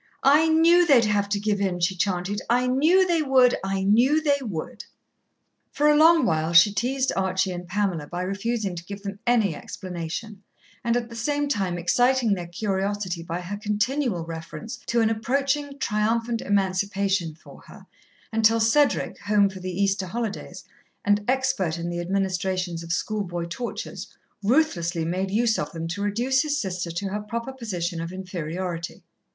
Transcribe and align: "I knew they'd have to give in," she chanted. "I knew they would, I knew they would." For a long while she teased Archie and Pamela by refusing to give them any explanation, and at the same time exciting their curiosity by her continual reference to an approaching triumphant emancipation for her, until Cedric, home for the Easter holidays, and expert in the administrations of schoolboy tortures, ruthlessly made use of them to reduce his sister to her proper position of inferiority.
"I 0.25 0.47
knew 0.49 0.83
they'd 0.87 1.05
have 1.05 1.29
to 1.29 1.39
give 1.39 1.61
in," 1.61 1.79
she 1.79 1.95
chanted. 1.95 2.41
"I 2.49 2.65
knew 2.65 3.05
they 3.05 3.21
would, 3.21 3.55
I 3.63 3.83
knew 3.83 4.19
they 4.19 4.39
would." 4.41 4.83
For 5.71 5.87
a 5.89 5.95
long 5.95 6.25
while 6.25 6.53
she 6.53 6.73
teased 6.73 7.11
Archie 7.15 7.51
and 7.51 7.67
Pamela 7.67 8.07
by 8.07 8.23
refusing 8.23 8.75
to 8.75 8.85
give 8.85 9.03
them 9.03 9.19
any 9.27 9.53
explanation, 9.55 10.41
and 10.83 10.97
at 10.97 11.07
the 11.09 11.15
same 11.15 11.47
time 11.47 11.77
exciting 11.77 12.33
their 12.33 12.47
curiosity 12.47 13.21
by 13.21 13.41
her 13.41 13.57
continual 13.57 14.25
reference 14.25 14.77
to 14.87 15.01
an 15.01 15.11
approaching 15.11 15.77
triumphant 15.77 16.41
emancipation 16.41 17.35
for 17.35 17.61
her, 17.67 17.85
until 18.33 18.59
Cedric, 18.59 19.19
home 19.19 19.51
for 19.51 19.59
the 19.59 19.79
Easter 19.83 20.07
holidays, 20.07 20.63
and 21.05 21.23
expert 21.27 21.77
in 21.77 21.89
the 21.91 21.99
administrations 21.99 22.81
of 22.81 22.91
schoolboy 22.91 23.45
tortures, 23.51 24.07
ruthlessly 24.41 25.05
made 25.05 25.29
use 25.29 25.59
of 25.59 25.71
them 25.73 25.87
to 25.89 26.01
reduce 26.01 26.41
his 26.41 26.59
sister 26.59 26.89
to 26.89 27.09
her 27.09 27.21
proper 27.21 27.53
position 27.53 28.01
of 28.01 28.11
inferiority. 28.11 29.03